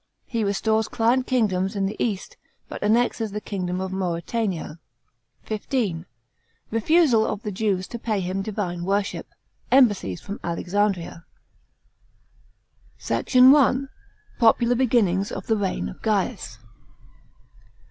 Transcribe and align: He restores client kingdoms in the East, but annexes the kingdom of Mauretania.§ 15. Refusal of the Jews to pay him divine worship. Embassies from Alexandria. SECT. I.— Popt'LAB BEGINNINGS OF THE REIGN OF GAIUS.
He 0.25 0.43
restores 0.43 0.87
client 0.87 1.27
kingdoms 1.27 1.75
in 1.75 1.85
the 1.85 1.95
East, 2.03 2.35
but 2.67 2.81
annexes 2.81 3.29
the 3.33 3.39
kingdom 3.39 3.79
of 3.79 3.91
Mauretania.§ 3.91 4.77
15. 5.43 6.07
Refusal 6.71 7.23
of 7.27 7.43
the 7.43 7.51
Jews 7.51 7.85
to 7.89 7.99
pay 7.99 8.19
him 8.19 8.41
divine 8.41 8.83
worship. 8.83 9.27
Embassies 9.71 10.19
from 10.19 10.39
Alexandria. 10.43 11.23
SECT. 12.97 13.35
I.— 13.35 13.73
Popt'LAB 14.39 14.79
BEGINNINGS 14.79 15.31
OF 15.31 15.45
THE 15.45 15.55
REIGN 15.55 15.87
OF 15.89 16.01
GAIUS. 16.01 16.57